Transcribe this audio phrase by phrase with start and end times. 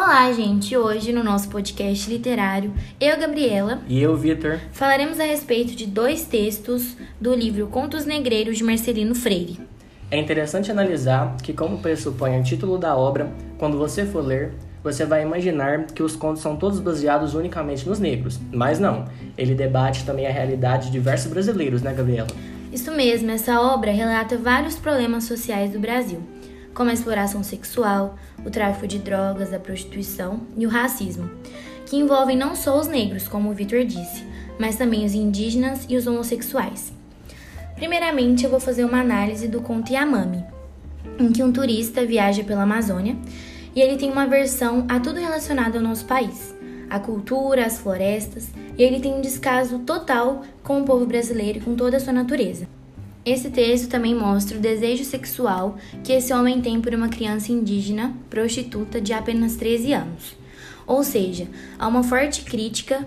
[0.00, 0.76] Olá, gente!
[0.76, 4.60] Hoje, no nosso podcast literário, eu, Gabriela, E eu, Vitor.
[4.70, 9.58] falaremos a respeito de dois textos do livro Contos Negreiros de Marcelino Freire.
[10.08, 15.04] É interessante analisar que, como pressupõe o título da obra, quando você for ler, você
[15.04, 18.38] vai imaginar que os contos são todos baseados unicamente nos negros.
[18.52, 19.04] Mas não,
[19.36, 22.28] ele debate também a realidade de diversos brasileiros, né, Gabriela?
[22.72, 26.22] Isso mesmo, essa obra relata vários problemas sociais do Brasil,
[26.78, 28.16] como a exploração sexual,
[28.46, 31.28] o tráfico de drogas, a prostituição e o racismo,
[31.84, 34.24] que envolvem não só os negros, como o Vitor disse,
[34.60, 36.92] mas também os indígenas e os homossexuais.
[37.74, 40.44] Primeiramente, eu vou fazer uma análise do conto Yamami,
[41.18, 43.16] em que um turista viaja pela Amazônia
[43.74, 46.54] e ele tem uma versão a tudo relacionado ao nosso país,
[46.88, 51.60] a cultura, as florestas, e ele tem um descaso total com o povo brasileiro e
[51.60, 52.68] com toda a sua natureza.
[53.28, 58.14] Esse texto também mostra o desejo sexual que esse homem tem por uma criança indígena
[58.30, 60.34] prostituta de apenas 13 anos.
[60.86, 61.46] Ou seja,
[61.78, 63.06] há uma forte crítica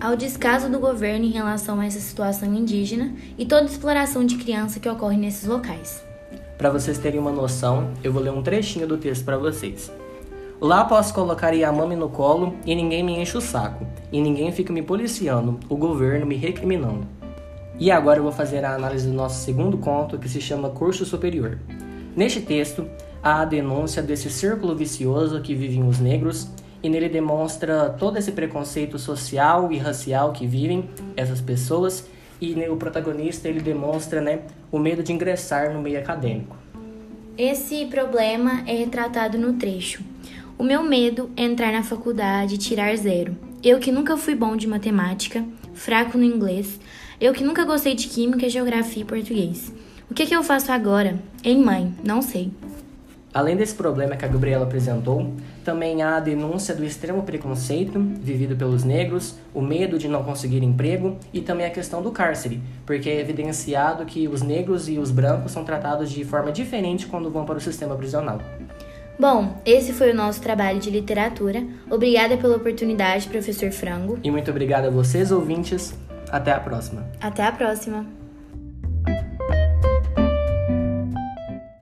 [0.00, 4.78] ao descaso do governo em relação a essa situação indígena e toda exploração de criança
[4.78, 6.00] que ocorre nesses locais.
[6.56, 9.90] Para vocês terem uma noção, eu vou ler um trechinho do texto para vocês.
[10.60, 14.72] Lá posso colocar Yamami no colo e ninguém me enche o saco, e ninguém fica
[14.72, 17.15] me policiando, o governo me recriminando.
[17.78, 21.04] E agora eu vou fazer a análise do nosso segundo conto, que se chama Curso
[21.04, 21.58] Superior.
[22.16, 22.88] Neste texto,
[23.22, 26.48] há a denúncia desse círculo vicioso que vivem os negros,
[26.82, 32.08] e nele demonstra todo esse preconceito social e racial que vivem essas pessoas,
[32.40, 34.40] e né, o protagonista ele demonstra né,
[34.72, 36.56] o medo de ingressar no meio acadêmico.
[37.36, 40.02] Esse problema é retratado no trecho.
[40.58, 43.36] O meu medo é entrar na faculdade e tirar zero.
[43.62, 46.78] Eu que nunca fui bom de matemática, fraco no inglês,
[47.20, 49.72] eu que nunca gostei de química, geografia e português.
[50.10, 51.18] O que, que eu faço agora?
[51.42, 52.52] Em mãe, não sei.
[53.32, 55.32] Além desse problema que a Gabriela apresentou,
[55.64, 60.62] também há a denúncia do extremo preconceito vivido pelos negros, o medo de não conseguir
[60.62, 65.10] emprego e também a questão do cárcere, porque é evidenciado que os negros e os
[65.10, 68.40] brancos são tratados de forma diferente quando vão para o sistema prisional.
[69.18, 71.64] Bom, esse foi o nosso trabalho de literatura.
[71.90, 74.18] Obrigada pela oportunidade, professor Frango.
[74.22, 75.94] E muito obrigado a vocês, ouvintes.
[76.30, 77.06] Até a próxima.
[77.20, 78.25] Até a próxima!